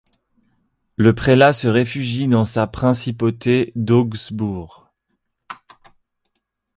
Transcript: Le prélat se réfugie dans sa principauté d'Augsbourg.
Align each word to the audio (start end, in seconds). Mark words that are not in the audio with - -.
Le 0.95 1.13
prélat 1.13 1.53
se 1.53 1.67
réfugie 1.67 2.27
dans 2.27 2.43
sa 2.45 2.65
principauté 2.65 3.71
d'Augsbourg. 3.75 4.91